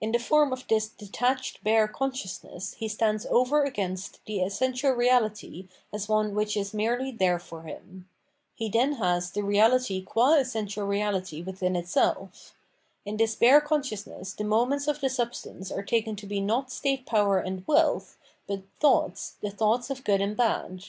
In 0.00 0.12
the 0.12 0.18
form 0.18 0.50
of 0.50 0.66
this 0.66 0.88
detached 0.88 1.62
bare 1.62 1.86
consciousness 1.88 2.72
he 2.78 2.88
stands 2.88 3.26
over 3.26 3.64
against 3.64 4.24
the 4.24 4.40
essential 4.40 4.92
reahty 4.94 5.68
as 5.92 6.08
one 6.08 6.34
which 6.34 6.56
is 6.56 6.72
merely 6.72 7.10
there 7.10 7.38
for 7.38 7.64
him. 7.64 8.08
He 8.54 8.70
then 8.70 8.92
has 8.94 9.30
the 9.30 9.42
reahty 9.42 10.06
qua 10.06 10.36
essential 10.36 10.86
reahty 10.86 11.44
within 11.44 11.74
itseH. 11.74 12.52
In 13.04 13.18
this 13.18 13.34
bare 13.34 13.60
consciousness 13.60 14.32
the 14.32 14.42
moments 14.44 14.88
of 14.88 15.02
the 15.02 15.10
substance 15.10 15.70
are 15.70 15.84
taken 15.84 16.16
to 16.16 16.26
be 16.26 16.40
not 16.40 16.70
state 16.70 17.04
power 17.04 17.38
and 17.38 17.62
wealth, 17.66 18.16
but 18.46 18.62
thoughts, 18.80 19.36
the 19.42 19.50
thoughts 19.50 19.90
of 19.90 20.02
Good 20.02 20.22
and 20.22 20.34
Bad. 20.34 20.84